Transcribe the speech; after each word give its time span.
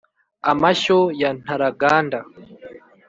amashyo 0.51 0.97
ya 1.21 1.29
ntaraganda, 1.39 2.19